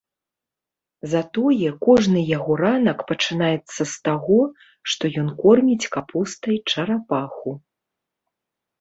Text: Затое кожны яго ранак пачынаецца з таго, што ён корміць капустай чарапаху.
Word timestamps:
Затое 1.11 1.69
кожны 1.87 2.19
яго 2.37 2.51
ранак 2.63 3.05
пачынаецца 3.13 3.81
з 3.93 4.09
таго, 4.09 4.41
што 4.95 5.03
ён 5.25 5.33
корміць 5.45 5.89
капустай 5.97 6.55
чарапаху. 6.71 7.51